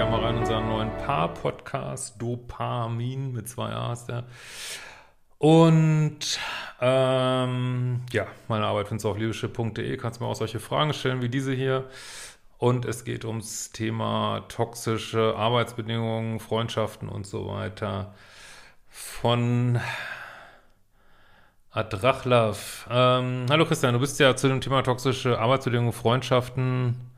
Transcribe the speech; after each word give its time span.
Gerne 0.00 0.16
mal 0.16 0.24
rein 0.24 0.36
in 0.36 0.40
unseren 0.40 0.66
neuen 0.66 0.96
Paar-Podcast, 0.96 2.22
Dopamin 2.22 3.32
mit 3.32 3.50
zwei 3.50 3.70
A's, 3.70 4.06
der. 4.06 4.24
Und 5.36 6.40
ähm, 6.80 8.00
ja, 8.10 8.26
meine 8.48 8.64
Arbeit 8.64 8.88
findest 8.88 9.04
du 9.04 9.10
auf 9.10 9.18
leadership.de, 9.18 9.94
kannst 9.98 10.22
mir 10.22 10.26
auch 10.26 10.36
solche 10.36 10.58
Fragen 10.58 10.94
stellen 10.94 11.20
wie 11.20 11.28
diese 11.28 11.52
hier. 11.52 11.84
Und 12.56 12.86
es 12.86 13.04
geht 13.04 13.26
ums 13.26 13.72
Thema 13.72 14.46
toxische 14.48 15.36
Arbeitsbedingungen, 15.36 16.40
Freundschaften 16.40 17.10
und 17.10 17.26
so 17.26 17.48
weiter. 17.48 18.14
Von 18.88 19.80
Adrachlav. 21.72 22.88
Ähm, 22.90 23.44
hallo 23.50 23.66
Christian, 23.66 23.92
du 23.92 24.00
bist 24.00 24.18
ja 24.18 24.34
zu 24.34 24.48
dem 24.48 24.62
Thema 24.62 24.80
toxische 24.80 25.38
Arbeitsbedingungen, 25.38 25.92
Freundschaften. 25.92 27.09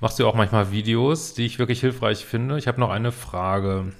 Machst 0.00 0.18
du 0.18 0.26
auch 0.28 0.34
manchmal 0.34 0.70
Videos, 0.72 1.32
die 1.32 1.46
ich 1.46 1.58
wirklich 1.58 1.80
hilfreich 1.80 2.26
finde. 2.26 2.58
Ich 2.58 2.68
habe 2.68 2.80
noch 2.80 2.90
eine 2.90 3.12
Frage. 3.12 3.92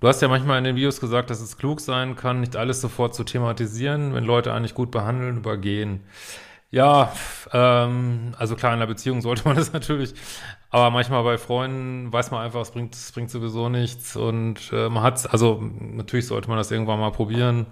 Du 0.00 0.08
hast 0.08 0.22
ja 0.22 0.28
manchmal 0.28 0.58
in 0.58 0.64
den 0.64 0.76
Videos 0.76 1.00
gesagt, 1.00 1.28
dass 1.28 1.40
es 1.40 1.58
klug 1.58 1.80
sein 1.80 2.16
kann, 2.16 2.40
nicht 2.40 2.56
alles 2.56 2.80
sofort 2.80 3.14
zu 3.14 3.24
thematisieren, 3.24 4.14
wenn 4.14 4.24
Leute 4.24 4.54
eigentlich 4.54 4.74
gut 4.74 4.90
behandeln, 4.90 5.38
übergehen. 5.38 6.04
Ja, 6.70 7.12
ähm, 7.52 8.34
also 8.38 8.54
klar, 8.54 8.72
in 8.72 8.78
einer 8.78 8.86
Beziehung 8.86 9.20
sollte 9.22 9.42
man 9.44 9.56
das 9.56 9.72
natürlich, 9.72 10.14
aber 10.70 10.90
manchmal 10.90 11.24
bei 11.24 11.36
Freunden 11.36 12.12
weiß 12.12 12.30
man 12.30 12.44
einfach, 12.44 12.60
es 12.60 12.70
bringt, 12.70 12.94
es 12.94 13.12
bringt 13.12 13.30
sowieso 13.30 13.68
nichts 13.68 14.16
und 14.16 14.70
äh, 14.72 14.88
man 14.88 15.02
hat's, 15.02 15.26
also 15.26 15.62
natürlich 15.80 16.26
sollte 16.26 16.48
man 16.48 16.58
das 16.58 16.70
irgendwann 16.70 17.00
mal 17.00 17.10
probieren, 17.10 17.66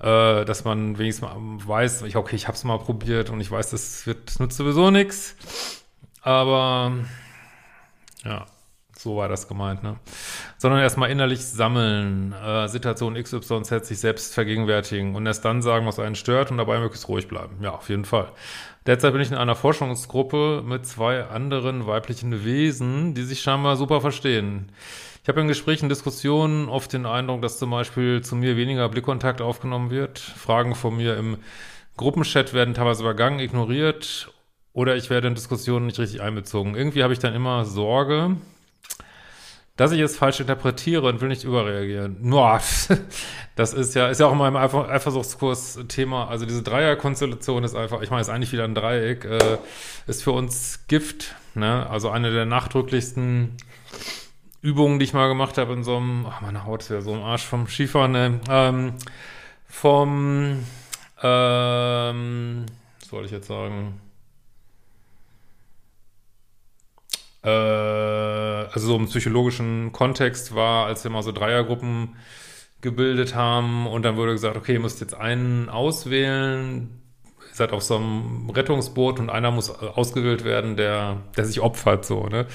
äh, 0.00 0.44
dass 0.44 0.64
man 0.64 0.98
wenigstens 0.98 1.28
mal 1.28 1.36
weiß, 1.38 2.02
ich, 2.02 2.16
okay, 2.16 2.36
ich 2.36 2.48
hab's 2.48 2.64
mal 2.64 2.78
probiert 2.78 3.30
und 3.30 3.40
ich 3.40 3.50
weiß, 3.50 3.70
das 3.70 4.06
wird, 4.06 4.28
das 4.28 4.38
nützt 4.38 4.56
sowieso 4.56 4.90
nichts, 4.90 5.36
aber 6.22 6.92
ja, 8.24 8.46
so 8.98 9.16
war 9.16 9.28
das 9.28 9.46
gemeint, 9.46 9.82
ne? 9.82 9.96
Sondern 10.58 10.80
erstmal 10.80 11.10
innerlich 11.10 11.44
sammeln, 11.44 12.32
äh, 12.32 12.66
Situation 12.68 13.14
XYZ 13.14 13.86
sich 13.86 14.00
selbst 14.00 14.34
vergegenwärtigen 14.34 15.14
und 15.14 15.26
erst 15.26 15.44
dann 15.44 15.62
sagen, 15.62 15.86
was 15.86 15.98
einen 15.98 16.14
stört 16.14 16.50
und 16.50 16.56
dabei 16.56 16.78
möglichst 16.80 17.08
ruhig 17.08 17.28
bleiben. 17.28 17.56
Ja, 17.60 17.72
auf 17.72 17.88
jeden 17.88 18.04
Fall. 18.04 18.32
Derzeit 18.86 19.12
bin 19.12 19.22
ich 19.22 19.30
in 19.30 19.36
einer 19.36 19.54
Forschungsgruppe 19.54 20.62
mit 20.64 20.86
zwei 20.86 21.24
anderen 21.24 21.86
weiblichen 21.86 22.44
Wesen, 22.44 23.14
die 23.14 23.22
sich 23.22 23.40
scheinbar 23.40 23.76
super 23.76 24.00
verstehen. 24.00 24.72
Ich 25.26 25.28
habe 25.28 25.40
in 25.40 25.48
Gesprächen, 25.48 25.88
Diskussionen 25.88 26.68
oft 26.68 26.92
den 26.92 27.04
Eindruck, 27.04 27.42
dass 27.42 27.58
zum 27.58 27.68
Beispiel 27.70 28.22
zu 28.22 28.36
mir 28.36 28.56
weniger 28.56 28.88
Blickkontakt 28.88 29.40
aufgenommen 29.40 29.90
wird. 29.90 30.20
Fragen 30.20 30.76
von 30.76 30.96
mir 30.96 31.16
im 31.16 31.38
Gruppenchat 31.96 32.54
werden 32.54 32.74
teilweise 32.74 33.02
übergangen, 33.02 33.40
ignoriert 33.40 34.32
oder 34.72 34.94
ich 34.94 35.10
werde 35.10 35.26
in 35.26 35.34
Diskussionen 35.34 35.86
nicht 35.86 35.98
richtig 35.98 36.20
einbezogen. 36.20 36.76
Irgendwie 36.76 37.02
habe 37.02 37.12
ich 37.12 37.18
dann 37.18 37.34
immer 37.34 37.64
Sorge, 37.64 38.36
dass 39.74 39.90
ich 39.90 39.98
es 39.98 40.16
falsch 40.16 40.38
interpretiere 40.38 41.08
und 41.08 41.20
will 41.20 41.28
nicht 41.28 41.42
überreagieren. 41.42 42.18
Nur, 42.20 42.60
das 43.56 43.74
ist 43.74 43.96
ja, 43.96 44.06
ist 44.06 44.20
ja 44.20 44.26
auch 44.28 44.32
in 44.32 44.38
meinem 44.38 44.54
Eifer 44.54 44.88
Eifersuchtskurs 44.88 45.80
Thema. 45.88 46.28
Also 46.28 46.46
diese 46.46 46.62
Dreierkonstellation 46.62 47.64
ist 47.64 47.74
einfach, 47.74 48.00
ich 48.00 48.10
meine, 48.10 48.20
ist 48.20 48.28
eigentlich 48.28 48.52
wieder 48.52 48.62
ein 48.62 48.76
Dreieck, 48.76 49.24
äh, 49.24 49.58
ist 50.06 50.22
für 50.22 50.30
uns 50.30 50.86
Gift, 50.86 51.34
ne? 51.56 51.84
Also 51.90 52.10
eine 52.10 52.30
der 52.30 52.46
nachdrücklichsten 52.46 53.56
Übungen, 54.66 54.98
die 54.98 55.04
ich 55.04 55.12
mal 55.12 55.28
gemacht 55.28 55.58
habe 55.58 55.72
in 55.72 55.84
so 55.84 55.96
einem, 55.96 56.26
ach, 56.28 56.40
meine 56.40 56.64
Haut 56.64 56.82
ist 56.82 56.90
ja 56.90 57.00
so 57.00 57.14
im 57.14 57.22
Arsch 57.22 57.44
vom 57.44 57.68
Skifahren, 57.68 58.12
ne? 58.12 58.40
Ähm, 58.48 58.94
vom, 59.68 60.64
ähm, 61.22 62.66
was 63.00 63.12
wollte 63.12 63.26
ich 63.26 63.32
jetzt 63.32 63.48
sagen? 63.48 64.00
äh, 67.46 67.48
also 67.48 68.88
so 68.88 68.96
im 68.96 69.06
psychologischen 69.06 69.92
Kontext 69.92 70.54
war, 70.54 70.86
als 70.86 71.04
wir 71.04 71.10
mal 71.10 71.22
so 71.22 71.32
Dreiergruppen 71.32 72.16
gebildet 72.80 73.34
haben 73.34 73.86
und 73.86 74.02
dann 74.02 74.16
wurde 74.16 74.32
gesagt, 74.32 74.56
okay, 74.56 74.74
ihr 74.74 74.80
müsst 74.80 75.00
jetzt 75.00 75.14
einen 75.14 75.68
auswählen, 75.68 77.00
ihr 77.48 77.54
seid 77.54 77.72
auf 77.72 77.82
so 77.82 77.96
einem 77.96 78.50
Rettungsboot 78.50 79.18
und 79.20 79.30
einer 79.30 79.50
muss 79.50 79.70
ausgewählt 79.70 80.44
werden, 80.44 80.76
der, 80.76 81.18
der 81.36 81.44
sich 81.44 81.60
opfert, 81.60 82.04
so, 82.04 82.26
ne? 82.26 82.46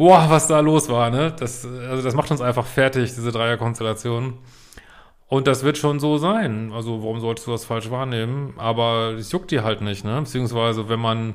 Boah, 0.00 0.30
was 0.30 0.46
da 0.46 0.60
los 0.60 0.88
war, 0.88 1.10
ne? 1.10 1.30
Das, 1.38 1.66
also 1.66 2.02
das 2.02 2.14
macht 2.14 2.30
uns 2.30 2.40
einfach 2.40 2.64
fertig, 2.64 3.10
diese 3.10 3.32
Dreierkonstellation. 3.32 4.38
Und 5.28 5.46
das 5.46 5.62
wird 5.62 5.76
schon 5.76 6.00
so 6.00 6.16
sein. 6.16 6.72
Also 6.72 7.02
warum 7.02 7.20
solltest 7.20 7.46
du 7.46 7.50
das 7.50 7.66
falsch 7.66 7.90
wahrnehmen? 7.90 8.54
Aber 8.56 9.12
es 9.18 9.30
juckt 9.30 9.50
dir 9.50 9.62
halt 9.62 9.82
nicht, 9.82 10.06
ne? 10.06 10.18
Beziehungsweise, 10.22 10.88
wenn 10.88 11.00
man 11.00 11.34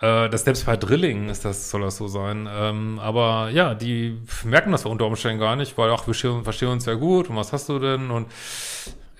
äh, 0.00 0.28
das 0.28 0.42
selbst 0.42 0.66
bei 0.66 0.76
Drilling 0.76 1.28
ist 1.28 1.44
das, 1.44 1.70
soll 1.70 1.82
das 1.82 1.96
so 1.98 2.08
sein. 2.08 2.48
Ähm, 2.52 2.98
aber 2.98 3.50
ja, 3.50 3.74
die 3.74 4.20
merken 4.42 4.72
das 4.72 4.84
unter 4.84 5.06
Umständen 5.06 5.38
gar 5.38 5.54
nicht, 5.54 5.78
weil 5.78 5.92
ach, 5.92 6.08
wir 6.08 6.42
verstehen, 6.42 6.70
uns 6.70 6.86
ja 6.86 6.94
gut 6.94 7.30
und 7.30 7.36
was 7.36 7.52
hast 7.52 7.68
du 7.68 7.78
denn? 7.78 8.10
Und 8.10 8.26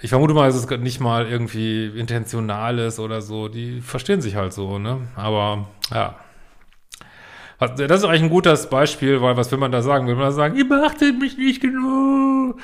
ich 0.02 0.10
vermute 0.10 0.34
mal, 0.34 0.48
es 0.48 0.68
nicht 0.68 0.98
mal 0.98 1.28
irgendwie 1.28 1.86
intentional 1.86 2.80
ist 2.80 2.98
oder 2.98 3.22
so. 3.22 3.46
Die 3.46 3.80
verstehen 3.80 4.20
sich 4.20 4.34
halt 4.34 4.52
so, 4.52 4.80
ne? 4.80 5.06
Aber 5.14 5.68
ja. 5.92 6.16
Das 7.58 7.80
ist 7.80 8.04
eigentlich 8.04 8.22
ein 8.22 8.30
gutes 8.30 8.70
Beispiel, 8.70 9.20
weil 9.20 9.36
was 9.36 9.50
will 9.50 9.58
man 9.58 9.72
da 9.72 9.82
sagen? 9.82 10.06
Will 10.06 10.14
man 10.14 10.26
da 10.26 10.32
sagen, 10.32 10.56
ihr 10.56 10.68
beachtet 10.68 11.18
mich 11.18 11.36
nicht 11.36 11.60
genug? 11.60 12.58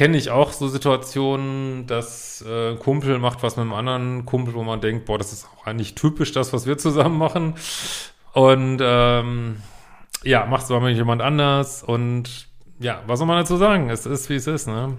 kenne 0.00 0.16
ich 0.16 0.30
auch 0.30 0.52
so 0.52 0.66
Situationen, 0.66 1.86
dass 1.86 2.42
äh, 2.48 2.70
ein 2.70 2.78
Kumpel 2.78 3.18
macht 3.18 3.42
was 3.42 3.58
mit 3.58 3.64
einem 3.64 3.74
anderen 3.74 4.24
Kumpel, 4.24 4.54
wo 4.54 4.62
man 4.62 4.80
denkt, 4.80 5.04
boah, 5.04 5.18
das 5.18 5.30
ist 5.30 5.46
auch 5.46 5.66
eigentlich 5.66 5.94
typisch 5.94 6.32
das, 6.32 6.54
was 6.54 6.64
wir 6.66 6.78
zusammen 6.78 7.18
machen. 7.18 7.56
Und 8.32 8.78
ähm, 8.80 9.58
ja, 10.24 10.46
macht 10.46 10.64
es 10.64 10.70
aber 10.70 10.80
mit 10.80 10.96
jemand 10.96 11.20
anders. 11.20 11.82
Und 11.82 12.48
ja, 12.78 13.02
was 13.06 13.18
soll 13.18 13.28
man 13.28 13.40
dazu 13.40 13.58
sagen? 13.58 13.90
Es 13.90 14.06
ist, 14.06 14.30
wie 14.30 14.36
es 14.36 14.46
ist, 14.46 14.68
ne? 14.68 14.96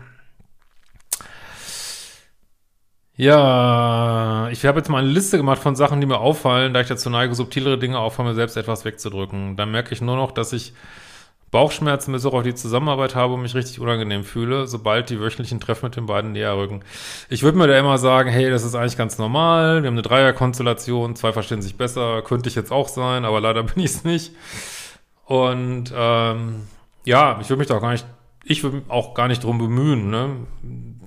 Ja, 3.15 4.40
ich 4.61 4.67
habe 4.67 4.77
jetzt 4.77 4.89
mal 4.89 4.99
eine 4.99 5.09
Liste 5.09 5.37
gemacht 5.37 5.61
von 5.61 5.75
Sachen, 5.75 6.01
die 6.01 6.07
mir 6.07 6.19
auffallen, 6.19 6.73
da 6.73 6.81
ich 6.81 6.87
dazu 6.87 7.09
neige, 7.09 7.33
subtilere 7.33 7.79
Dinge 7.79 7.97
auch 7.97 8.13
von 8.13 8.25
mir 8.27 8.35
selbst 8.35 8.57
etwas 8.57 8.85
wegzudrücken. 8.85 9.55
Dann 9.55 9.71
merke 9.71 9.91
ich 9.93 10.01
nur 10.01 10.15
noch, 10.15 10.31
dass 10.31 10.53
ich 10.53 10.73
Bauchschmerzen 11.49 12.13
bis 12.13 12.25
auch 12.25 12.33
auf 12.33 12.43
die 12.43 12.53
Zusammenarbeit 12.53 13.15
habe 13.15 13.33
und 13.33 13.41
mich 13.41 13.55
richtig 13.55 13.79
unangenehm 13.79 14.23
fühle, 14.23 14.67
sobald 14.67 15.09
die 15.09 15.19
wöchentlichen 15.19 15.59
Treffen 15.59 15.85
mit 15.85 15.95
den 15.95 16.05
beiden 16.05 16.31
näher 16.31 16.55
rücken. 16.55 16.81
Ich 17.29 17.41
würde 17.41 17.57
mir 17.57 17.67
da 17.67 17.77
immer 17.77 17.97
sagen, 17.97 18.29
hey, 18.29 18.51
das 18.51 18.63
ist 18.63 18.75
eigentlich 18.75 18.97
ganz 18.97 19.17
normal, 19.17 19.81
wir 19.81 19.87
haben 19.87 19.95
eine 19.95 20.03
Dreierkonstellation, 20.03 21.15
zwei 21.15 21.33
verstehen 21.33 21.63
sich 21.63 21.75
besser, 21.75 22.21
könnte 22.21 22.47
ich 22.47 22.55
jetzt 22.55 22.71
auch 22.71 22.87
sein, 22.87 23.25
aber 23.25 23.41
leider 23.41 23.63
bin 23.63 23.83
ich 23.83 23.91
es 23.91 24.03
nicht. 24.03 24.31
Und 25.25 25.91
ähm, 25.93 26.67
ja, 27.03 27.39
ich 27.41 27.49
würde 27.49 27.59
mich 27.59 27.67
da 27.67 27.77
auch 27.77 27.81
gar 27.81 27.91
nicht, 27.91 28.05
ich 28.43 28.63
würde 28.63 28.83
auch 28.89 29.15
gar 29.15 29.27
nicht 29.27 29.43
drum 29.43 29.57
bemühen, 29.57 30.09
ne? 30.09 30.29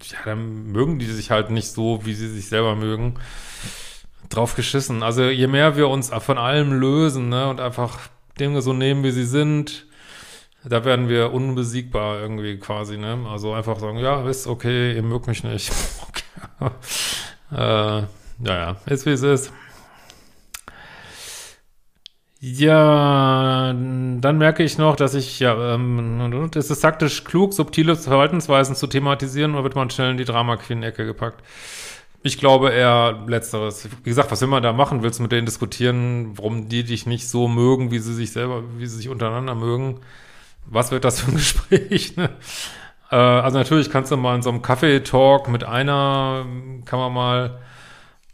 Ja, 0.02 0.18
dann 0.24 0.72
mögen 0.72 0.98
die 0.98 1.06
sich 1.06 1.30
halt 1.30 1.50
nicht 1.50 1.68
so, 1.68 2.04
wie 2.04 2.14
sie 2.14 2.28
sich 2.28 2.48
selber 2.48 2.74
mögen. 2.74 3.14
Drauf 4.28 4.56
geschissen. 4.56 5.02
Also 5.02 5.24
je 5.24 5.46
mehr 5.46 5.76
wir 5.76 5.88
uns 5.88 6.10
von 6.10 6.38
allem 6.38 6.72
lösen, 6.72 7.28
ne, 7.28 7.48
und 7.48 7.60
einfach 7.60 7.98
Dinge 8.40 8.62
so 8.62 8.72
nehmen, 8.72 9.04
wie 9.04 9.12
sie 9.12 9.24
sind, 9.24 9.86
da 10.64 10.84
werden 10.84 11.08
wir 11.08 11.32
unbesiegbar 11.32 12.20
irgendwie 12.20 12.58
quasi, 12.58 12.96
ne? 12.96 13.26
Also 13.30 13.52
einfach 13.52 13.78
sagen, 13.78 13.98
ja, 13.98 14.26
ist 14.28 14.46
okay, 14.46 14.94
ihr 14.94 15.02
mögt 15.02 15.26
mich 15.26 15.44
nicht. 15.44 15.70
okay. 16.08 16.72
äh, 17.52 17.56
ja, 17.56 18.08
ja, 18.40 18.76
ist 18.86 19.04
wie 19.06 19.10
es 19.10 19.22
ist. 19.22 19.52
Ja, 22.46 23.72
dann 23.72 24.36
merke 24.36 24.62
ich 24.64 24.76
noch, 24.76 24.96
dass 24.96 25.14
ich, 25.14 25.40
ja, 25.40 25.76
ähm, 25.76 26.50
es 26.54 26.68
taktisch 26.78 27.24
klug, 27.24 27.54
subtile 27.54 27.96
Verhaltensweisen 27.96 28.76
zu 28.76 28.86
thematisieren, 28.86 29.54
oder 29.54 29.64
wird 29.64 29.76
man 29.76 29.88
schnell 29.88 30.10
in 30.10 30.18
die 30.18 30.26
Drama-Queen-Ecke 30.26 31.06
gepackt? 31.06 31.42
Ich 32.22 32.36
glaube 32.36 32.70
eher 32.70 33.24
Letzteres. 33.26 33.88
Wie 34.02 34.10
gesagt, 34.10 34.30
was 34.30 34.42
will 34.42 34.48
man 34.48 34.62
da 34.62 34.74
machen? 34.74 35.02
Willst 35.02 35.20
du 35.20 35.22
mit 35.22 35.32
denen 35.32 35.46
diskutieren, 35.46 36.36
warum 36.36 36.68
die 36.68 36.84
dich 36.84 37.06
nicht 37.06 37.30
so 37.30 37.48
mögen, 37.48 37.90
wie 37.90 37.98
sie 37.98 38.12
sich 38.12 38.32
selber, 38.32 38.62
wie 38.76 38.86
sie 38.86 38.98
sich 38.98 39.08
untereinander 39.08 39.54
mögen? 39.54 40.00
Was 40.66 40.90
wird 40.90 41.04
das 41.04 41.20
für 41.20 41.30
ein 41.30 41.36
Gespräch? 41.38 42.14
Ne? 42.18 42.28
Äh, 43.10 43.16
also 43.16 43.56
natürlich 43.56 43.90
kannst 43.90 44.12
du 44.12 44.18
mal 44.18 44.34
in 44.34 44.42
so 44.42 44.50
einem 44.50 44.60
Kaffee-Talk 44.60 45.48
mit 45.48 45.64
einer, 45.64 46.44
kann 46.84 46.98
man 46.98 47.12
mal 47.14 47.58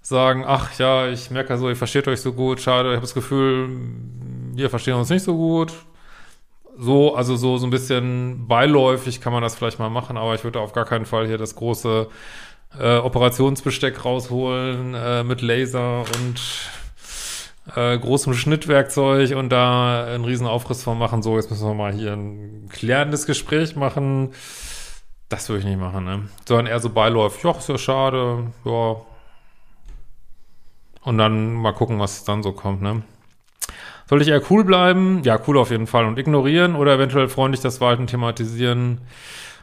sagen, 0.02 0.44
ach 0.46 0.78
ja, 0.78 1.08
ich 1.08 1.30
merke 1.30 1.56
so, 1.58 1.68
ihr 1.68 1.76
versteht 1.76 2.08
euch 2.08 2.20
so 2.20 2.32
gut, 2.32 2.60
schade, 2.60 2.88
ich 2.88 2.96
habe 2.96 3.02
das 3.02 3.14
Gefühl, 3.14 3.68
wir 4.54 4.70
verstehen 4.70 4.94
uns 4.94 5.10
nicht 5.10 5.22
so 5.22 5.36
gut. 5.36 5.72
So, 6.78 7.14
also 7.14 7.36
so, 7.36 7.58
so 7.58 7.66
ein 7.66 7.70
bisschen 7.70 8.46
beiläufig 8.46 9.20
kann 9.20 9.32
man 9.32 9.42
das 9.42 9.54
vielleicht 9.54 9.78
mal 9.78 9.90
machen, 9.90 10.16
aber 10.16 10.34
ich 10.34 10.44
würde 10.44 10.60
auf 10.60 10.72
gar 10.72 10.86
keinen 10.86 11.04
Fall 11.04 11.26
hier 11.26 11.36
das 11.36 11.54
große 11.54 12.08
äh, 12.78 12.96
Operationsbesteck 12.96 14.04
rausholen 14.04 14.94
äh, 14.94 15.22
mit 15.24 15.42
Laser 15.42 16.00
und 16.00 16.40
äh, 17.76 17.98
großem 17.98 18.34
Schnittwerkzeug 18.34 19.36
und 19.36 19.50
da 19.50 20.04
einen 20.04 20.24
riesen 20.24 20.46
Aufriss 20.46 20.82
von 20.82 20.98
machen. 20.98 21.22
So, 21.22 21.36
jetzt 21.36 21.50
müssen 21.50 21.66
wir 21.66 21.74
mal 21.74 21.92
hier 21.92 22.12
ein 22.12 22.68
klärendes 22.70 23.26
Gespräch 23.26 23.76
machen. 23.76 24.32
Das 25.28 25.48
würde 25.48 25.60
ich 25.60 25.66
nicht 25.66 25.78
machen, 25.78 26.04
ne? 26.04 26.28
Sondern 26.46 26.66
eher 26.66 26.80
so 26.80 26.90
beiläufig. 26.90 27.44
Ja, 27.44 27.52
ist 27.52 27.68
ja 27.68 27.78
schade. 27.78 28.52
Ja. 28.64 28.96
Und 31.02 31.18
dann 31.18 31.54
mal 31.54 31.72
gucken, 31.72 31.98
was 31.98 32.24
dann 32.24 32.42
so 32.42 32.52
kommt, 32.52 32.82
ne? 32.82 33.02
Soll 34.08 34.22
ich 34.22 34.28
eher 34.28 34.42
cool 34.50 34.64
bleiben? 34.64 35.22
Ja, 35.22 35.38
cool 35.46 35.56
auf 35.56 35.70
jeden 35.70 35.86
Fall. 35.86 36.04
Und 36.04 36.18
ignorieren 36.18 36.74
oder 36.74 36.94
eventuell 36.94 37.28
freundlich 37.28 37.60
das 37.60 37.78
Verhalten 37.78 38.08
thematisieren, 38.08 39.00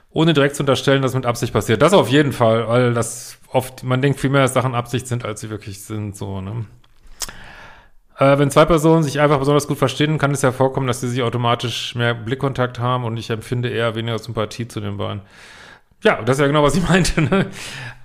ohne 0.10 0.34
direkt 0.34 0.56
zu 0.56 0.64
unterstellen, 0.64 1.02
dass 1.02 1.14
mit 1.14 1.26
Absicht 1.26 1.52
passiert. 1.52 1.82
Das 1.82 1.94
auf 1.94 2.08
jeden 2.08 2.32
Fall, 2.32 2.68
weil 2.68 2.94
das 2.94 3.40
oft, 3.52 3.84
man 3.84 4.02
denkt 4.02 4.20
viel 4.20 4.30
mehr, 4.30 4.44
dass 4.44 4.54
Sachen 4.54 4.74
Absicht 4.74 5.08
sind, 5.08 5.26
als 5.26 5.42
sie 5.42 5.50
wirklich 5.50 5.82
sind, 5.84 6.16
so, 6.16 6.40
ne? 6.42 6.66
Äh, 8.20 8.40
wenn 8.40 8.50
zwei 8.50 8.66
Personen 8.66 9.04
sich 9.04 9.20
einfach 9.20 9.38
besonders 9.38 9.68
gut 9.68 9.78
verstehen, 9.78 10.18
kann 10.18 10.32
es 10.32 10.42
ja 10.42 10.52
vorkommen, 10.52 10.88
dass 10.88 11.02
sie 11.02 11.10
sich 11.10 11.22
automatisch 11.22 11.94
mehr 11.94 12.16
Blickkontakt 12.16 12.80
haben 12.80 13.04
und 13.04 13.18
ich 13.18 13.30
empfinde 13.30 13.70
eher 13.70 13.96
weniger 13.96 14.18
Sympathie 14.18 14.68
zu 14.68 14.80
den 14.80 14.98
beiden. 14.98 15.22
Ja, 16.04 16.22
das 16.22 16.38
ist 16.38 16.42
ja 16.42 16.48
genau, 16.48 16.64
was 16.64 16.76
ich 16.76 16.84
meinte. 16.88 17.22
Ne? 17.22 17.48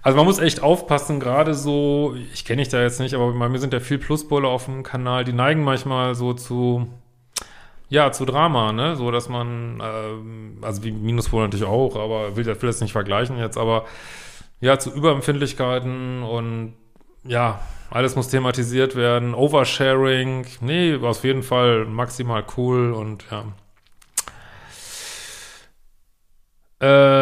Also 0.03 0.17
man 0.17 0.27
muss 0.27 0.41
echt 0.41 0.63
aufpassen, 0.63 1.21
gerade 1.21 1.55
so, 1.55 2.17
ich 2.33 2.45
kenne 2.45 2.63
dich 2.63 2.69
da 2.69 2.83
jetzt 2.83 2.99
nicht, 2.99 3.15
aber 3.15 3.33
bei 3.33 3.49
mir 3.49 3.59
sind 3.59 3.73
ja 3.73 3.79
viel 3.79 3.99
Plusbulle 3.99 4.49
auf 4.49 4.65
dem 4.65 4.83
Kanal, 4.83 5.25
die 5.25 5.33
neigen 5.33 5.63
manchmal 5.63 6.17
so 6.17 6.35
zu, 6.35 6.89
ja, 7.89 8.11
zu 8.11 8.25
Drama, 8.25 8.73
ne? 8.73 8.97
So, 8.97 9.13
dass 9.13 9.29
man, 9.29 9.81
äh, 9.81 10.65
also 10.65 10.83
wie 10.83 10.91
Minuspol 10.91 11.43
natürlich 11.45 11.67
auch, 11.67 11.95
aber 11.97 12.37
will, 12.37 12.47
will 12.47 12.57
das 12.63 12.81
nicht 12.81 12.93
vergleichen 12.93 13.39
jetzt, 13.39 13.57
aber 13.57 13.85
ja, 14.61 14.79
zu 14.79 14.93
Überempfindlichkeiten 14.93 16.23
und 16.25 16.75
ja, 17.25 17.61
alles 17.91 18.17
muss 18.17 18.29
thematisiert 18.29 18.97
werden. 18.97 19.35
Oversharing, 19.35 20.47
nee, 20.61 20.97
auf 20.97 21.25
jeden 21.25 21.43
Fall 21.45 21.85
maximal 21.85 22.45
cool 22.57 22.93
und 22.93 23.25
ja. 23.31 23.45
Ähm, 26.81 27.22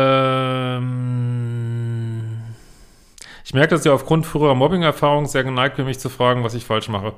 ich 3.50 3.55
merke, 3.55 3.75
dass 3.75 3.85
ich 3.85 3.91
aufgrund 3.91 4.26
früherer 4.26 4.55
Mobbing-Erfahrung 4.55 5.26
sehr 5.26 5.43
geneigt 5.43 5.75
bin, 5.75 5.85
mich 5.85 5.99
zu 5.99 6.08
fragen, 6.08 6.44
was 6.44 6.55
ich 6.55 6.64
falsch 6.64 6.88
mache. 6.88 7.14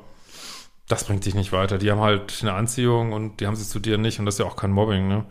Das 0.89 1.05
bringt 1.05 1.27
dich 1.27 1.35
nicht 1.35 1.53
weiter. 1.53 1.77
Die 1.77 1.91
haben 1.91 2.01
halt 2.01 2.39
eine 2.41 2.55
Anziehung 2.55 3.13
und 3.13 3.39
die 3.39 3.47
haben 3.47 3.55
sie 3.55 3.69
zu 3.69 3.81
dir 3.81 3.99
nicht 3.99 4.19
und 4.19 4.25
das 4.25 4.37
ist 4.37 4.39
ja 4.39 4.47
auch 4.47 4.57
kein 4.57 4.71
Mobbing, 4.71 5.09
ne? 5.09 5.27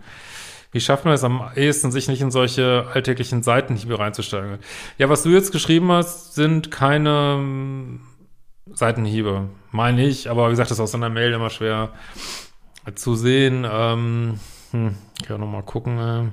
Wie 0.71 0.79
schafft 0.79 1.05
man 1.05 1.15
es 1.15 1.23
am 1.23 1.49
ehesten, 1.55 1.91
sich 1.91 2.07
nicht 2.07 2.21
in 2.21 2.29
solche 2.29 2.85
alltäglichen 2.93 3.41
Seitenhiebe 3.41 3.97
reinzusteigen? 3.97 4.59
Ja, 4.99 5.09
was 5.09 5.23
du 5.23 5.29
jetzt 5.29 5.51
geschrieben 5.51 5.91
hast, 5.91 6.35
sind 6.35 6.69
keine 6.69 7.99
Seitenhiebe, 8.71 9.49
meine 9.71 10.05
ich, 10.05 10.29
aber 10.29 10.49
wie 10.49 10.51
gesagt, 10.51 10.69
das 10.69 10.77
ist 10.77 10.83
aus 10.83 10.93
einer 10.93 11.09
Mail 11.09 11.33
immer 11.33 11.49
schwer 11.49 11.93
zu 12.93 13.15
sehen. 13.15 13.65
Ähm, 13.67 14.39
hm, 14.69 14.95
kann 15.25 15.39
nochmal 15.39 15.63
gucken. 15.63 15.97
Äh. 15.97 16.27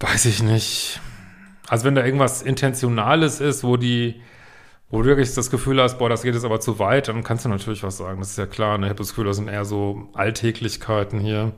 Weiß 0.00 0.26
ich 0.26 0.42
nicht. 0.42 1.00
Also 1.68 1.84
wenn 1.84 1.94
da 1.94 2.04
irgendwas 2.04 2.42
Intentionales 2.42 3.40
ist, 3.40 3.64
wo 3.64 3.76
die, 3.76 4.20
wo 4.90 5.02
du 5.02 5.08
wirklich 5.08 5.32
das 5.34 5.50
Gefühl 5.50 5.80
hast, 5.80 5.98
boah, 5.98 6.08
das 6.08 6.22
geht 6.22 6.34
jetzt 6.34 6.44
aber 6.44 6.60
zu 6.60 6.78
weit, 6.78 7.08
dann 7.08 7.22
kannst 7.22 7.44
du 7.44 7.48
natürlich 7.48 7.82
was 7.82 7.96
sagen. 7.96 8.20
Das 8.20 8.30
ist 8.30 8.38
ja 8.38 8.46
klar. 8.46 8.78
Ne? 8.78 8.86
Ich 8.86 8.90
habe 8.90 8.98
das 8.98 9.10
Gefühl, 9.10 9.24
das 9.24 9.36
sind 9.36 9.48
eher 9.48 9.64
so 9.64 10.08
Alltäglichkeiten 10.14 11.20
hier. 11.20 11.52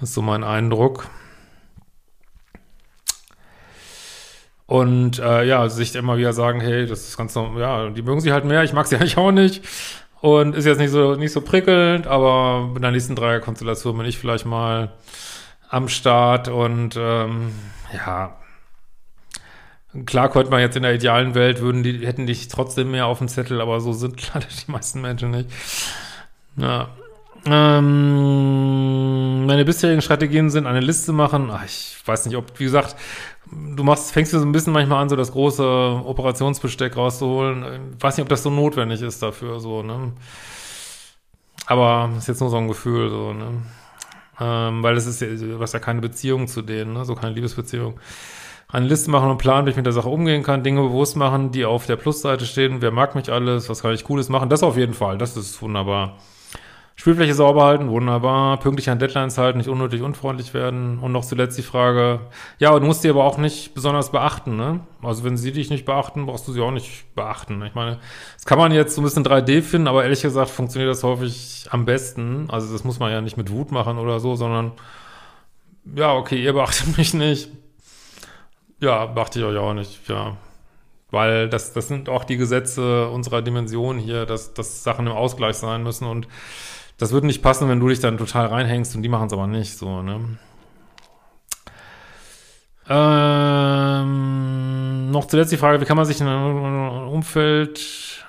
Das 0.00 0.10
ist 0.10 0.14
so 0.14 0.22
mein 0.22 0.44
Eindruck. 0.44 1.08
Und 4.66 5.20
äh, 5.20 5.44
ja, 5.44 5.68
sich 5.68 5.94
immer 5.94 6.18
wieder 6.18 6.32
sagen, 6.32 6.60
hey, 6.60 6.86
das 6.86 7.08
ist 7.08 7.16
ganz 7.16 7.34
normal, 7.34 7.60
ja, 7.60 7.90
die 7.90 8.02
mögen 8.02 8.20
sie 8.20 8.32
halt 8.32 8.44
mehr, 8.44 8.64
ich 8.64 8.72
mag 8.72 8.86
sie 8.86 8.96
eigentlich 8.96 9.16
auch 9.16 9.30
nicht. 9.30 9.64
Und 10.20 10.56
ist 10.56 10.64
jetzt 10.64 10.78
nicht 10.78 10.90
so, 10.90 11.14
nicht 11.14 11.32
so 11.32 11.40
prickelnd, 11.40 12.06
aber 12.06 12.72
in 12.74 12.82
der 12.82 12.90
nächsten 12.90 13.14
Dreierkonstellation 13.14 13.96
bin 13.96 14.06
ich 14.06 14.18
vielleicht 14.18 14.44
mal 14.44 14.92
am 15.68 15.88
Start 15.88 16.48
und 16.48 16.96
ähm, 16.98 17.52
ja, 17.92 18.36
klar 20.04 20.30
könnte 20.30 20.50
man 20.50 20.60
jetzt 20.60 20.76
in 20.76 20.82
der 20.82 20.94
idealen 20.94 21.34
Welt 21.34 21.60
würden 21.60 21.82
die, 21.82 22.06
hätten 22.06 22.26
dich 22.26 22.48
trotzdem 22.48 22.90
mehr 22.90 23.06
auf 23.06 23.18
dem 23.18 23.28
Zettel, 23.28 23.60
aber 23.60 23.80
so 23.80 23.92
sind 23.92 24.20
leider 24.34 24.46
die 24.46 24.70
meisten 24.70 25.00
Menschen 25.00 25.30
nicht. 25.30 25.50
Ja. 26.56 26.88
Ähm, 27.46 29.46
meine 29.46 29.64
bisherigen 29.64 30.02
Strategien 30.02 30.50
sind 30.50 30.66
eine 30.66 30.80
Liste 30.80 31.12
machen. 31.12 31.50
Ach, 31.52 31.64
ich 31.64 31.96
weiß 32.04 32.26
nicht, 32.26 32.36
ob, 32.36 32.58
wie 32.58 32.64
gesagt, 32.64 32.96
du 33.50 33.84
machst, 33.84 34.12
fängst 34.12 34.32
dir 34.32 34.40
so 34.40 34.46
ein 34.46 34.52
bisschen 34.52 34.72
manchmal 34.72 35.02
an, 35.02 35.08
so 35.08 35.16
das 35.16 35.32
große 35.32 35.62
Operationsbesteck 35.62 36.96
rauszuholen. 36.96 37.94
Ich 37.96 38.02
weiß 38.02 38.16
nicht, 38.16 38.24
ob 38.24 38.28
das 38.28 38.42
so 38.42 38.50
notwendig 38.50 39.02
ist 39.02 39.22
dafür, 39.22 39.60
so, 39.60 39.82
ne? 39.82 40.12
Aber 41.66 42.10
ist 42.16 42.28
jetzt 42.28 42.40
nur 42.40 42.50
so 42.50 42.56
ein 42.56 42.68
Gefühl, 42.68 43.10
so, 43.10 43.32
ne? 43.32 43.62
Ähm, 44.38 44.82
weil 44.82 44.96
es 44.96 45.06
ist 45.06 45.20
ja, 45.20 45.28
du 45.28 45.60
hast 45.60 45.72
ja 45.72 45.78
keine 45.78 46.00
Beziehung 46.00 46.48
zu 46.48 46.62
denen, 46.62 46.94
ne? 46.94 47.04
So 47.04 47.14
keine 47.14 47.34
Liebesbeziehung. 47.34 47.98
Eine 48.68 48.86
Liste 48.86 49.10
machen 49.10 49.30
und 49.30 49.38
planen, 49.38 49.66
wie 49.66 49.70
ich 49.70 49.76
mit 49.76 49.86
der 49.86 49.92
Sache 49.92 50.08
umgehen 50.08 50.42
kann, 50.42 50.64
Dinge 50.64 50.82
bewusst 50.82 51.16
machen, 51.16 51.52
die 51.52 51.64
auf 51.64 51.86
der 51.86 51.96
Plusseite 51.96 52.44
stehen. 52.46 52.82
Wer 52.82 52.90
mag 52.90 53.14
mich 53.14 53.30
alles? 53.30 53.68
Was 53.68 53.82
kann 53.82 53.94
ich 53.94 54.04
Cooles 54.04 54.28
machen? 54.28 54.48
Das 54.48 54.64
auf 54.64 54.76
jeden 54.76 54.94
Fall. 54.94 55.18
Das 55.18 55.36
ist 55.36 55.62
wunderbar. 55.62 56.16
Spielfläche 56.98 57.34
sauber 57.34 57.64
halten, 57.64 57.90
wunderbar. 57.90 58.58
Pünktlich 58.58 58.88
an 58.88 58.98
Deadlines 58.98 59.36
halten, 59.36 59.58
nicht 59.58 59.68
unnötig 59.68 60.00
unfreundlich 60.00 60.54
werden. 60.54 60.98
Und 60.98 61.12
noch 61.12 61.26
zuletzt 61.26 61.58
die 61.58 61.62
Frage, 61.62 62.20
ja, 62.58 62.76
du 62.76 62.86
musst 62.86 63.02
sie 63.02 63.10
aber 63.10 63.24
auch 63.24 63.36
nicht 63.36 63.74
besonders 63.74 64.10
beachten, 64.10 64.56
ne? 64.56 64.80
Also 65.02 65.22
wenn 65.22 65.36
sie 65.36 65.52
dich 65.52 65.68
nicht 65.68 65.84
beachten, 65.84 66.24
brauchst 66.24 66.48
du 66.48 66.52
sie 66.52 66.60
auch 66.62 66.70
nicht 66.70 67.14
beachten. 67.14 67.62
Ich 67.66 67.74
meine, 67.74 67.98
das 68.34 68.46
kann 68.46 68.58
man 68.58 68.72
jetzt 68.72 68.94
so 68.94 69.02
ein 69.02 69.04
bisschen 69.04 69.26
3D 69.26 69.60
finden, 69.60 69.88
aber 69.88 70.04
ehrlich 70.04 70.22
gesagt 70.22 70.50
funktioniert 70.50 70.90
das 70.90 71.04
häufig 71.04 71.68
am 71.70 71.84
besten. 71.84 72.46
Also 72.48 72.72
das 72.72 72.82
muss 72.82 72.98
man 72.98 73.12
ja 73.12 73.20
nicht 73.20 73.36
mit 73.36 73.50
Wut 73.52 73.72
machen 73.72 73.98
oder 73.98 74.18
so, 74.18 74.34
sondern 74.34 74.72
ja, 75.94 76.14
okay, 76.14 76.42
ihr 76.42 76.54
beachtet 76.54 76.96
mich 76.98 77.12
nicht. 77.12 77.50
Ja, 78.80 79.06
beachte 79.06 79.38
ich 79.38 79.44
euch 79.44 79.56
auch 79.56 79.74
nicht, 79.74 80.08
ja. 80.08 80.36
Weil 81.10 81.48
das, 81.48 81.72
das 81.72 81.88
sind 81.88 82.08
auch 82.08 82.24
die 82.24 82.36
Gesetze 82.36 83.08
unserer 83.08 83.42
Dimension 83.42 83.98
hier, 83.98 84.26
dass, 84.26 84.54
dass 84.54 84.82
Sachen 84.82 85.06
im 85.06 85.12
Ausgleich 85.12 85.56
sein 85.56 85.82
müssen 85.82 86.06
und 86.06 86.26
das 86.98 87.12
würde 87.12 87.26
nicht 87.26 87.42
passen, 87.42 87.68
wenn 87.68 87.80
du 87.80 87.88
dich 87.88 88.00
dann 88.00 88.18
total 88.18 88.46
reinhängst 88.46 88.96
und 88.96 89.02
die 89.02 89.08
machen 89.08 89.28
es 89.28 89.32
aber 89.32 89.46
nicht 89.46 89.76
so, 89.76 90.02
ne? 90.02 90.38
Ähm, 92.88 95.10
noch 95.10 95.26
zuletzt 95.26 95.52
die 95.52 95.56
Frage, 95.56 95.80
wie 95.80 95.84
kann 95.84 95.96
man 95.96 96.06
sich 96.06 96.20
in 96.20 96.28
einem 96.28 97.08
Umfeld 97.08 98.24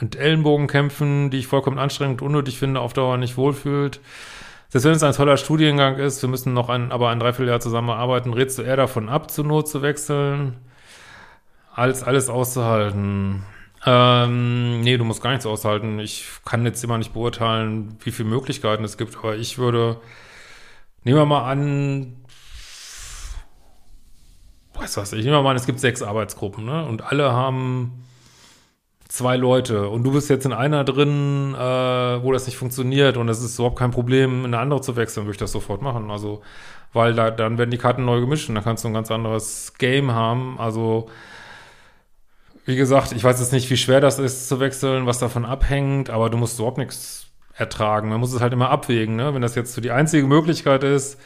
mit 0.00 0.16
Ellenbogen 0.16 0.66
kämpfen, 0.66 1.30
die 1.30 1.38
ich 1.38 1.46
vollkommen 1.46 1.78
anstrengend 1.78 2.22
und 2.22 2.28
unnötig 2.28 2.58
finde, 2.58 2.80
auf 2.80 2.92
Dauer 2.92 3.16
nicht 3.16 3.36
wohlfühlt. 3.36 4.00
Selbst 4.70 4.84
wenn 4.84 4.92
es 4.92 5.02
ein 5.02 5.12
toller 5.12 5.36
Studiengang 5.36 5.96
ist, 5.96 6.22
wir 6.22 6.28
müssen 6.28 6.54
noch 6.54 6.68
ein, 6.68 6.92
aber 6.92 7.08
ein 7.10 7.18
Dreivierteljahr 7.18 7.58
zusammenarbeiten, 7.58 8.32
rätst 8.32 8.56
du 8.56 8.62
eher 8.62 8.76
davon 8.76 9.08
ab, 9.08 9.28
zur 9.28 9.44
Not 9.44 9.68
zu 9.68 9.82
wechseln, 9.82 10.58
als 11.74 12.04
alles 12.04 12.28
auszuhalten. 12.28 13.42
Ähm, 13.84 14.80
nee, 14.82 14.96
du 14.96 15.02
musst 15.04 15.22
gar 15.22 15.30
nichts 15.30 15.46
aushalten. 15.46 15.98
Ich 15.98 16.28
kann 16.44 16.64
jetzt 16.64 16.84
immer 16.84 16.98
nicht 16.98 17.12
beurteilen, 17.12 17.96
wie 18.04 18.12
viele 18.12 18.28
Möglichkeiten 18.28 18.84
es 18.84 18.96
gibt, 18.96 19.16
aber 19.16 19.36
ich 19.36 19.58
würde, 19.58 20.00
nehmen 21.02 21.18
wir 21.18 21.26
mal 21.26 21.50
an, 21.50 22.16
was 24.74 24.96
weiß 24.96 25.14
ich, 25.14 25.24
nehmen 25.24 25.36
wir 25.36 25.42
mal 25.42 25.50
an, 25.50 25.56
es 25.56 25.66
gibt 25.66 25.80
sechs 25.80 26.00
Arbeitsgruppen, 26.00 26.64
ne? 26.64 26.86
Und 26.86 27.02
alle 27.02 27.32
haben 27.32 28.04
zwei 29.10 29.36
Leute 29.36 29.88
und 29.88 30.04
du 30.04 30.12
bist 30.12 30.30
jetzt 30.30 30.46
in 30.46 30.52
einer 30.52 30.84
drin, 30.84 31.54
äh, 31.54 31.58
wo 31.58 32.32
das 32.32 32.46
nicht 32.46 32.56
funktioniert 32.56 33.16
und 33.16 33.28
es 33.28 33.42
ist 33.42 33.58
überhaupt 33.58 33.78
kein 33.78 33.90
Problem, 33.90 34.44
in 34.44 34.54
eine 34.54 34.60
andere 34.60 34.80
zu 34.80 34.96
wechseln, 34.96 35.26
würde 35.26 35.32
ich 35.32 35.38
das 35.38 35.52
sofort 35.52 35.82
machen. 35.82 36.10
Also, 36.10 36.42
weil 36.92 37.14
da, 37.14 37.30
dann 37.30 37.58
werden 37.58 37.70
die 37.70 37.78
Karten 37.78 38.04
neu 38.04 38.20
gemischt 38.20 38.48
und 38.48 38.54
dann 38.54 38.64
kannst 38.64 38.84
du 38.84 38.88
ein 38.88 38.94
ganz 38.94 39.10
anderes 39.10 39.74
Game 39.78 40.12
haben. 40.12 40.58
Also, 40.60 41.08
wie 42.64 42.76
gesagt, 42.76 43.10
ich 43.12 43.24
weiß 43.24 43.40
jetzt 43.40 43.52
nicht, 43.52 43.68
wie 43.70 43.76
schwer 43.76 44.00
das 44.00 44.20
ist 44.20 44.48
zu 44.48 44.60
wechseln, 44.60 45.06
was 45.06 45.18
davon 45.18 45.44
abhängt, 45.44 46.08
aber 46.08 46.30
du 46.30 46.36
musst 46.36 46.58
überhaupt 46.58 46.78
nichts 46.78 47.26
ertragen. 47.54 48.10
Man 48.10 48.20
muss 48.20 48.32
es 48.32 48.40
halt 48.40 48.52
immer 48.52 48.70
abwägen, 48.70 49.16
ne? 49.16 49.34
Wenn 49.34 49.42
das 49.42 49.56
jetzt 49.56 49.74
so 49.74 49.80
die 49.80 49.90
einzige 49.90 50.26
Möglichkeit 50.26 50.84
ist, 50.84 51.18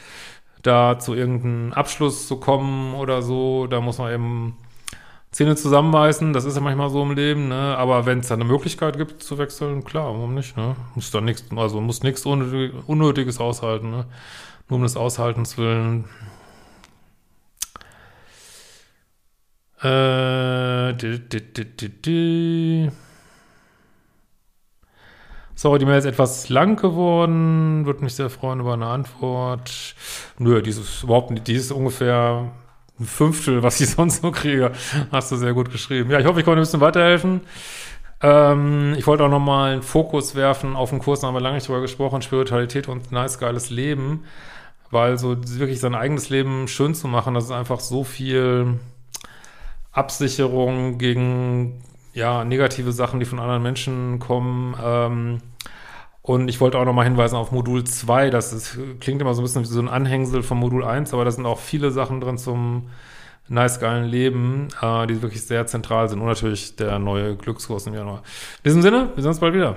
da 0.63 0.99
zu 0.99 1.13
irgendeinem 1.13 1.75
Abschluss 1.75 2.27
zu 2.29 2.41
kommen 2.41 2.95
oder 2.95 3.21
so, 3.21 3.67
da 3.67 3.83
muss 3.83 3.99
man 3.99 4.13
eben 4.13 4.57
Zähne 5.35 5.57
zusammenbeißen, 5.57 6.33
das 6.33 6.45
ist 6.45 6.55
ja 6.55 6.61
manchmal 6.61 6.91
so 6.91 7.03
im 7.03 7.11
Leben, 7.11 7.49
ne? 7.49 7.77
Aber 7.77 8.07
wenn 8.07 8.21
es 8.21 8.29
da 8.29 8.35
eine 8.35 8.45
Möglichkeit 8.45 8.97
gibt 8.97 9.21
zu 9.21 9.37
wechseln, 9.37 9.83
klar, 9.83 10.15
warum 10.15 10.35
nicht, 10.35 10.57
ne? 10.57 10.77
Muss 10.95 11.11
dann 11.11 11.25
nichts, 11.25 11.45
also 11.57 11.81
muss 11.81 12.05
nichts 12.05 12.25
Unnötiges 12.25 13.41
aushalten, 13.41 13.91
ne? 13.91 14.07
Nur 14.69 14.77
um 14.77 14.85
des 14.85 14.97
Aushaltens 14.97 15.59
willen. 15.59 16.05
Äh, 19.83 20.95
di, 20.95 21.19
di, 21.29 21.91
di, 22.01 22.91
Sorry, 25.57 25.81
die 25.81 25.85
Mail 25.85 25.99
ist 25.99 26.05
etwas 26.05 26.49
lang 26.49 26.77
geworden. 26.77 27.87
Würde 27.87 28.05
mich 28.05 28.15
sehr 28.15 28.31
freuen 28.31 28.61
über 28.61 28.75
eine 28.75 28.87
Antwort. 28.87 29.97
Nö, 30.39 30.63
dieses 30.63 31.03
überhaupt 31.03 31.33
nicht, 31.33 31.49
dieses 31.49 31.73
ungefähr 31.73 32.53
ein 32.99 33.07
Fünftel, 33.07 33.63
was 33.63 33.81
ich 33.81 33.91
sonst 33.97 34.23
so 34.23 34.31
kriege. 34.31 34.73
Hast 35.11 35.33
du 35.33 35.37
sehr 35.37 35.53
gut 35.53 35.71
geschrieben. 35.71 36.11
Ja, 36.11 36.19
ich 36.19 36.27
hoffe, 36.27 36.41
ich 36.41 36.45
konnte 36.45 36.61
ein 36.61 36.65
bisschen 36.65 36.81
weiterhelfen. 36.81 37.43
Ähm, 38.21 38.95
ich 38.97 39.07
wollte 39.07 39.25
auch 39.25 39.31
nochmal 39.31 39.73
einen 39.73 39.83
Fokus 39.83 40.35
werfen 40.35 40.77
auf 40.77 40.91
den 40.91 40.99
Kurs, 40.99 41.21
da 41.21 41.27
haben 41.27 41.35
wir 41.35 41.41
lange 41.41 41.57
nicht 41.57 41.69
drüber 41.69 41.81
gesprochen, 41.81 42.23
Spiritualität 42.23 42.89
und 42.89 43.13
nice, 43.13 43.39
geiles 43.39 43.71
Leben. 43.71 44.25
Weil 44.91 45.19
so 45.19 45.37
wirklich 45.59 45.81
sein 45.81 45.95
eigenes 45.95 46.31
Leben 46.31 46.69
schön 46.69 46.95
zu 46.95 47.09
machen, 47.09 47.35
das 47.35 47.45
ist 47.45 47.51
einfach 47.51 47.81
so 47.81 48.05
viel 48.05 48.79
Absicherung 49.93 50.99
gegen 50.99 51.83
ja, 52.13 52.45
negative 52.45 52.93
Sachen, 52.93 53.19
die 53.19 53.27
von 53.27 53.41
anderen 53.41 53.63
Menschen 53.63 54.21
kommen. 54.21 54.77
Ähm, 54.83 55.41
und 56.27 56.49
ich 56.49 56.59
wollte 56.59 56.79
auch 56.79 56.87
nochmal 56.87 57.05
hinweisen 57.05 57.37
auf 57.37 57.53
Modul 57.53 57.85
2. 57.85 58.31
Das 58.31 58.55
ist, 58.55 58.79
klingt 58.99 59.21
immer 59.21 59.35
so 59.35 59.43
ein 59.43 59.45
bisschen 59.45 59.61
wie 59.61 59.67
so 59.67 59.79
ein 59.79 59.91
Anhängsel 59.91 60.43
von 60.43 60.57
Modul 60.57 60.83
1, 60.83 61.13
aber 61.13 61.27
da 61.27 61.31
sind 61.31 61.45
auch 61.45 61.59
viele 61.59 61.91
Sachen 61.91 62.23
drin 62.23 62.39
zum 62.39 62.89
nice 63.47 63.79
geilen 63.79 64.07
Leben, 64.07 64.69
äh, 64.81 65.07
die 65.07 65.21
wirklich 65.21 65.45
sehr 65.45 65.67
zentral 65.67 66.09
sind. 66.09 66.21
Und 66.21 66.27
natürlich 66.27 66.77
der 66.77 66.99
neue 66.99 67.37
Glückskurs 67.37 67.87
im 67.87 67.93
Januar. 67.93 68.23
In 68.63 68.63
diesem 68.65 68.81
Sinne, 68.81 69.11
wir 69.15 69.23
sehen 69.23 69.29
uns 69.29 69.41
bald 69.41 69.53
wieder. 69.53 69.77